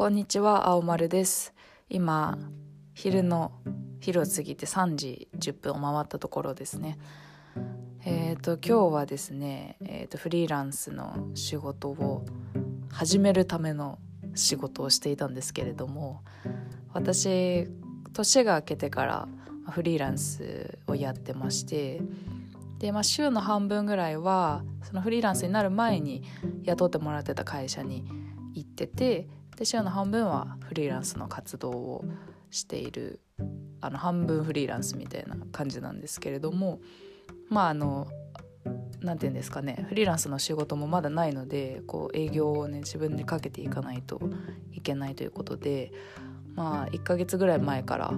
[0.00, 1.52] こんにちは青丸です。
[1.90, 2.38] 今
[2.94, 3.52] 昼の
[4.00, 6.96] 昼を過ぎて3時10分を回ったところですね。
[8.06, 12.24] えっ、ー、と今日はですね、えーと、フリーランスの仕事を
[12.90, 13.98] 始めるための
[14.34, 16.22] 仕事をしていたんですけれども
[16.94, 17.68] 私
[18.14, 19.28] 年が明けてから
[19.68, 22.00] フリーランスをやってまして
[22.78, 26.22] で、まあ、週の半分ぐらいはそのフリーランスになる前に
[26.62, 28.06] 雇ってもらってた会社に
[28.54, 29.28] 行ってて
[29.60, 32.04] で週の半分はフリーランスの活動を
[32.50, 33.20] している
[33.82, 36.80] あの半分フリーランスみたいな感じなんですけれども
[37.50, 38.08] まああの
[39.00, 44.18] 何て言うんですかねフリーランスの仕事もまだないのでこう営業をね自分でかけていかないと
[44.72, 45.92] いけないということで
[46.54, 48.14] まあ1ヶ月ぐらい前から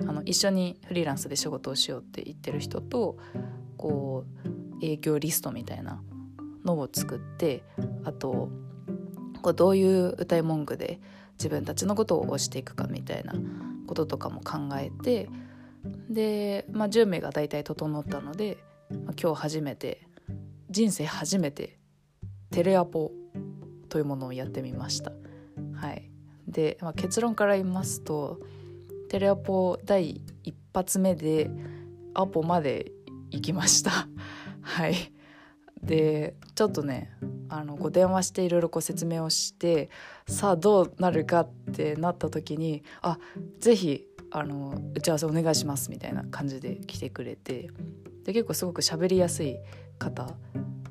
[0.00, 3.16] あの一緒にフリーランスで仕事をしようって言ってる人と
[3.76, 6.00] こう営業リストみたいな
[6.64, 7.64] のを作って
[8.04, 8.48] あと
[9.44, 10.98] こうどういう歌い文句で
[11.34, 13.34] 自分たちのことを推していくかみたいな
[13.86, 15.28] こととかも考えて
[16.08, 18.56] で、まあ、準備が大体整ったので、
[18.88, 20.00] まあ、今日初めて
[20.70, 21.78] 人生初めて
[22.52, 23.12] テレアポ
[23.90, 25.12] というものをやってみました。
[25.74, 26.10] はい、
[26.48, 28.40] で、まあ、結論から言いますと
[29.10, 31.50] テレアポ第一発目で
[32.14, 32.92] アポまで
[33.30, 34.08] 行きました。
[34.62, 34.94] はい。
[35.84, 37.12] でちょっとね
[37.48, 39.90] あのこう電話していろいろこう説明をして
[40.26, 43.18] さあどうなるかってなった時にあ
[43.60, 47.70] ぜひあの打ち合わせお願いしますみたいな感じで来てくれて
[48.24, 49.56] で結構すごく喋りやすい
[49.98, 50.34] 方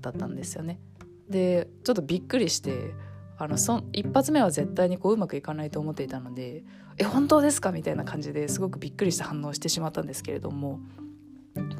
[0.00, 0.80] だったんですよね。
[1.28, 2.94] でちょっとびっくりして
[3.36, 6.64] あのそ一発目は絶対にこううまくいかないと思っていたので
[6.98, 10.80] 「え本当ですか?」みたいな感じですごくびっくりした反応してしまったんですけれども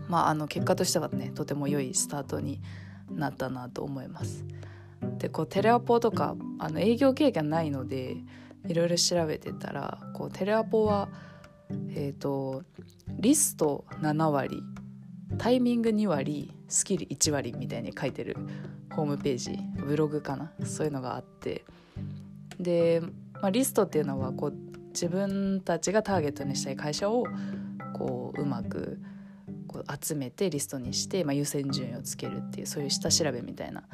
[0.08, 2.60] まああの結果としてはねとても良いスタートに
[3.10, 4.44] なったなと思います。
[5.18, 8.16] でこうテレアポとかあの営業経験ないので
[8.66, 11.08] いろいろ調べてたらこうテレアポは、
[11.90, 12.62] えーと、
[13.08, 14.62] リスト7割
[15.38, 18.36] タイミング2割スキル1割みたいに書いてる
[18.94, 21.64] ホームページブログかなそういうのがあって
[22.58, 23.02] で、
[23.34, 24.54] まあ、リストっていうのはこう
[24.88, 27.24] 自分たちがターゲットにしたい会社を
[27.94, 28.98] こううまく
[29.78, 33.84] こう集めてリストにして、まあ、優先順位をつけるっていうそういう下調べみたいな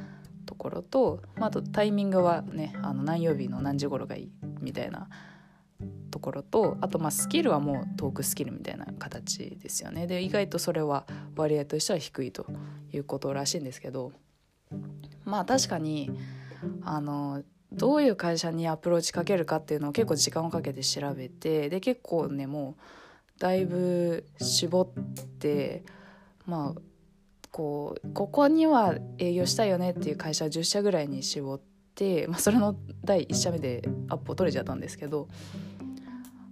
[0.46, 4.30] ところと、まあ、あとタイミングはねあの何曜日の何時頃がいい
[4.60, 5.08] みたいな
[6.10, 10.06] ところとあとまあスキルはもうトークスキルみたいな形ですよね。
[10.06, 11.04] で意外とそれは
[11.36, 12.46] 割合としては低いと
[12.92, 14.12] いうことらしいんですけど
[15.24, 16.10] まあ確かに
[16.82, 22.82] あのどういう会社にアプローチかけるかっていうのを結構時間をかけて調べてで結構ねもう
[23.38, 24.88] だいぶ絞っ
[25.38, 25.82] て
[26.46, 26.80] まあ
[27.50, 31.60] こうここには営業したいよねっていう会社10社ぐらいに絞っ
[31.94, 35.28] て、まあ、それの第1社目でアップを取れちゃったんですけど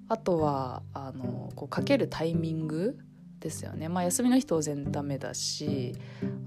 [0.08, 2.98] あとはあのこうかけるタイミング
[3.40, 5.94] ですよね、まあ、休みの日当然ダメだし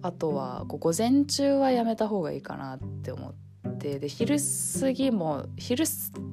[0.02, 3.45] あとはこう午前中はやめた方がいいかなって思って
[3.86, 4.38] てで昼
[4.82, 5.86] 過ぎも昼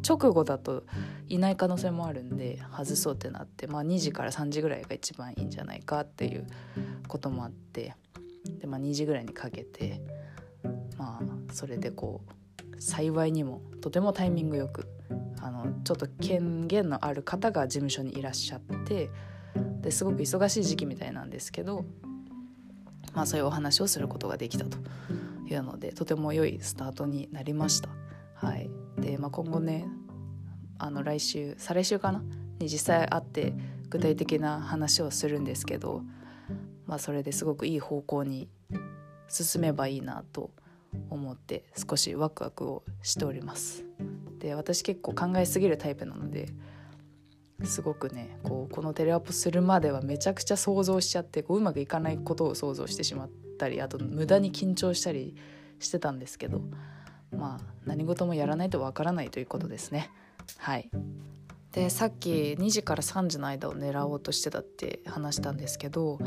[0.08, 0.84] 直後だと
[1.28, 6.46] いない可能性もあるんで外そうってなって、まあ、2時から3時ぐらいが一番いいんじゃないかっていう
[7.08, 7.94] こともあって
[8.58, 10.00] で、まあ、2時ぐらいにかけて
[10.96, 14.86] まあそれでこう幸いにもとてもタイミングよく
[15.42, 19.10] あのちょっと権限のある方が事務所にいらっしゃって
[19.82, 21.84] ですごく忙しい時期みたいなんですけど、
[23.12, 24.78] まあ、そういうお話をすることができたと。
[25.52, 27.90] いうのでとても良いスタートになりました。
[28.34, 29.86] はいでまあ、今後ね
[30.78, 32.22] あの来週再来週かな？
[32.58, 33.54] に実際会って
[33.88, 36.02] 具体的な話をするんですけど
[36.86, 38.48] まあ、それですごくいい方向に
[39.28, 40.50] 進めばいいなと
[41.08, 43.84] 思って少しワクワクをしております。
[44.38, 46.48] で私結構考えすぎるタイプなので
[47.64, 55.36] すごくねこうこのテレアポするまではめちゃくちゃ想像しちゃってこううまくいかないことを想像してしまったりあと無駄に緊張したり
[55.78, 56.60] してたんですけど
[57.30, 60.10] まあ何事もやらないとわからないということですね。
[60.58, 60.90] はい
[61.72, 66.18] でさっき2時から3時の間を狙おうとしてたって話したんですけど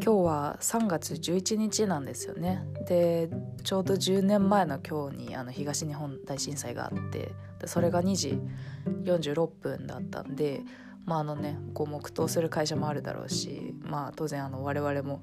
[0.00, 2.64] 今日は3月11日なんですよね。
[2.86, 3.28] で
[3.64, 7.32] ちょうど10年前の今日にあの東日本大震災があって
[7.66, 8.40] それが2時
[9.04, 10.62] 46分だったんで
[11.04, 15.22] まああのねこう黙祷する会社もあるだろうしまあ当然あの我々も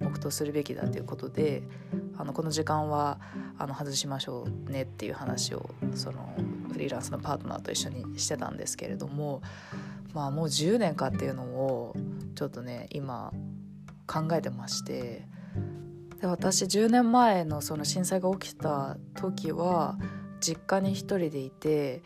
[0.00, 1.62] 黙祷するべきだということで
[2.16, 3.20] あのこの時間は
[3.58, 6.34] あの外しましょうねっていう話をその
[6.72, 9.42] フリーランスのパートナーと一緒にしてたんですけれども
[10.14, 11.94] まあもう10年かっていうのを
[12.34, 13.32] ちょっとね今
[14.06, 15.26] 考えてまして
[16.20, 19.98] で私10年前のその震災が起きた時は
[20.40, 22.02] 実家に一人でいて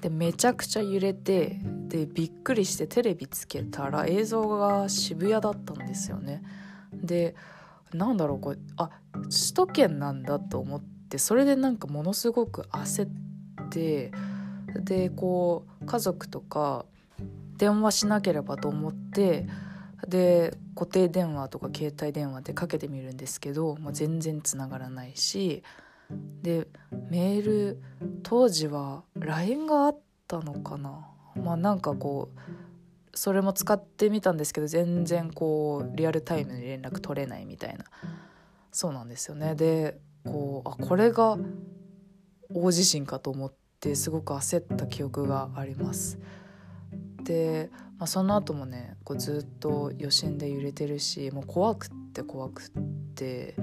[0.00, 6.42] でめちゃくちゃ揺れてでびっくりしてテレビつけたら映像が渋谷だったんですよね。
[6.92, 7.34] で
[7.92, 8.90] なんだろうこれあ
[9.24, 13.10] 首都圏なんだと思ってそれでなんかものすごく焦っ
[13.70, 14.12] て
[14.74, 16.84] でこう家族とか
[17.56, 19.46] 電話しなければと思って
[20.06, 25.64] で固定電話とか携帯電話でかけてみるんですけどもう全然つながらないし
[26.42, 26.68] で
[27.10, 27.82] メール
[28.22, 31.08] 当時は LINE があったのかな？
[31.34, 32.38] まあなんかこう
[33.18, 37.84] それも使ってみたんですけど全然こうリアルタイムに連絡取れないみたいな。
[38.70, 39.54] そうなんですよね。
[39.54, 41.38] でこうあこれが
[42.52, 46.18] 大地震かと思ってすごく焦った記憶があります。
[47.24, 52.68] で、まあ、その後もねこうずっと余震で揺れてるしもう怖くって怖くっ
[53.14, 53.54] て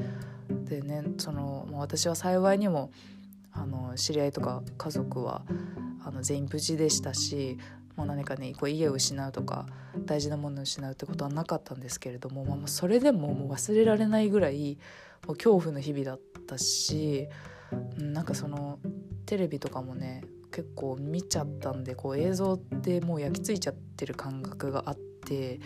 [0.50, 2.91] でねその、まあ、私は幸いにも
[3.51, 5.44] あの知り合いとか家族は
[6.03, 7.57] あの全員無事でしたし
[7.95, 9.68] もう何かねこう家を失うとか
[10.06, 14.79] 大事なものを失うってことはなかったんですけれども、まあ、それでももう忘れられないぐらい
[15.27, 17.27] もう恐怖の日々だったし、
[17.97, 18.79] なんかその
[19.25, 25.59] テレビとかもね結構見ちゃったんでこう映像ってもう焼き付いちゃってる感覚があって、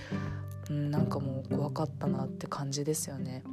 [0.70, 3.44] うん、なんかもう怖かったなって感じですよね。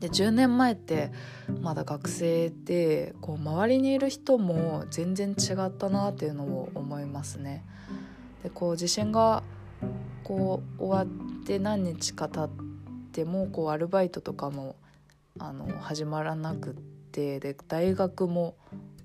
[0.00, 1.12] で10年前って
[1.60, 7.62] まだ学生でこう周りにいる人も全然違ったなっていうのを思いますね。
[8.42, 9.42] でこう地震が
[10.24, 12.50] こう終わって何日か経っ
[13.12, 14.76] てもこうアルバイトとかも
[15.38, 16.72] あの始まらなくっ
[17.12, 18.56] てで大学も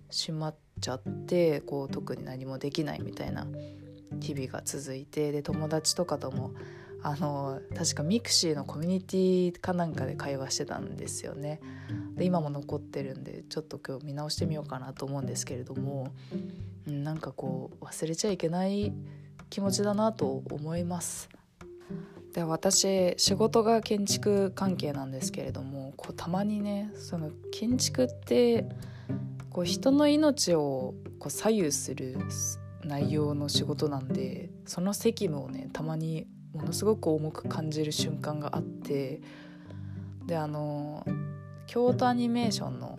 [0.09, 0.55] 閉まっ
[0.85, 3.47] ちゃってこう特に何もできないみたいな
[4.21, 6.51] 日々が続いてで友達とかとも
[7.01, 11.59] あの確かミクシーのコミュニティかなんかで会話してたんですよね。
[12.15, 16.07] で今も残ってるんでちょっと今日見直してみようかなと思うんですけれども、
[16.87, 18.93] うん、なんかこう忘れちゃいけない
[19.49, 21.29] 気持ちだなと思います。
[22.33, 28.67] で私仕事が建築関係なんですけれどもこうたまにねその建築って
[29.55, 32.17] こう人の命をこう左右する
[32.83, 39.21] 内容の仕事なんでその責務をねたまにものすごく重く感じる瞬間があって
[40.25, 41.05] であの
[41.67, 42.97] 京都アニメーションの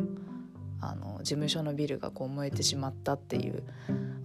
[0.81, 3.63] あの事務所のビルがこう燃えてしまったっていう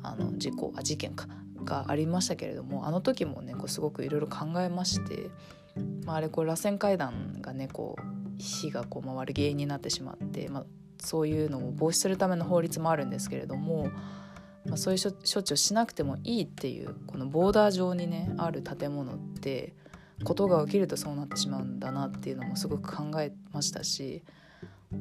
[0.01, 1.28] あの事故あ事件か
[1.66, 5.30] がありましたけれどもあの時もねこうすごくいろいろ考えまして、
[6.06, 10.66] まあ、あれこう螺旋階段がねこう火がこう回る原因になってしまって、まあ、
[11.01, 13.89] そういうのを防止するための法律もあるんですけれども
[14.65, 19.74] まあ、そういう処置をしなくてもいいっていうこのボーダー上にねある建物って
[20.24, 24.21] ことが起きるとそうなってしまうんだなっていうのもすごく考えましたし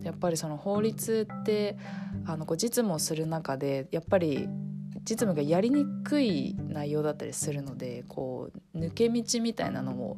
[0.02, 1.76] やっぱりその法律って
[2.26, 4.49] あのこう実務をする中でやっぱり
[5.00, 10.17] 実務がやりにくい内容だったりするのでこう抜け道みたいなのも、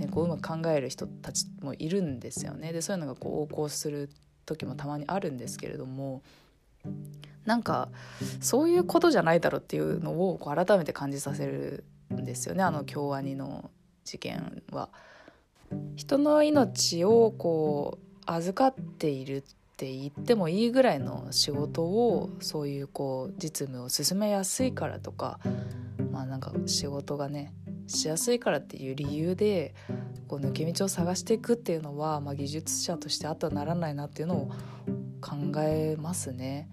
[0.00, 2.72] ね、こううまく考える人たちもいるんですよね。
[2.72, 4.08] でそういうのがこう横行する
[4.44, 6.22] 時もたまにあるんですけれども
[7.44, 7.88] なんか
[8.40, 13.70] そういうことじゃないだろうっていうのをこう改めて感じさせるんですよねあの京アニの
[14.04, 14.88] 事件は。
[15.96, 19.42] 人の命をこう預かっているっ
[19.76, 25.40] て言ってもいいぐらいの仕事をそういうこう実務を進めやすいからとか
[26.12, 27.52] まあなんか仕事がね
[27.86, 29.74] しやすいからっていう理由で
[30.28, 34.52] こう抜け道を探していくっていうのは、まあ、技術者としてあってはならないなっていうのを
[35.20, 36.68] 考えますね。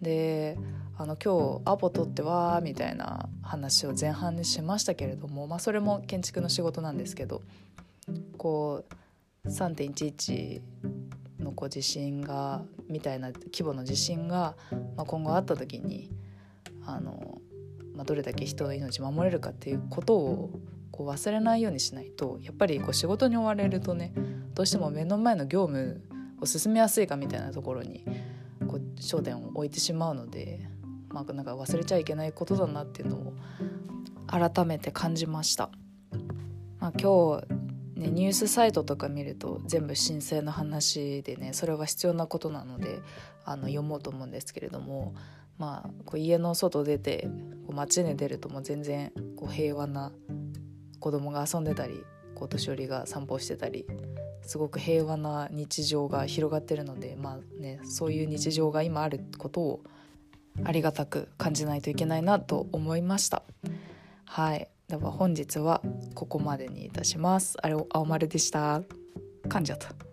[0.00, 0.58] で
[0.98, 7.42] あの今日アポ取ってわーみたいな話を前半にしましたけれども、まあ、それも建築の仕事なんですけど
[8.38, 8.84] こ
[9.44, 10.62] う3.11
[11.38, 14.54] のこう地震がみたいな規模の地震が、
[14.96, 16.10] まあ、今後あった時に
[16.86, 17.38] あの、
[17.96, 20.60] まあ、どれだけ人の命守れるかっていうことを
[20.92, 24.12] こう忘れないようにしないとやっぱりこう仕事に追われるとね
[24.54, 26.02] どうしても目の前の業務
[26.40, 28.04] を進めやすいかみたいなところに
[28.68, 30.68] こう焦点を置いてしまうので、
[31.08, 33.32] まあ、なんか忘れちゃいけないことだなっていうのを
[34.26, 35.70] 改めて感じました。
[36.78, 43.00] まあ、今日ね、ニュースサイトとか見ると全部申請の話でねそれは必要なことなので
[43.44, 45.14] あの読もうと思うんですけれども、
[45.58, 47.26] まあ、こう家の外出て
[47.66, 50.12] こう街に出るともう全然こう平和な
[51.00, 52.04] 子供が遊んでたり
[52.34, 53.86] こう年寄りが散歩してたり
[54.42, 59.82] すごく平和な日常が広がってるので、まあね、そういう日常が今あることを
[60.64, 63.42] ありがたく感じないといけないなと思いました。
[64.24, 65.82] はいでは本日は
[66.14, 67.56] ここまでにいたします。
[67.60, 68.82] あれ青丸でした。
[69.48, 70.05] 噛んじゃった。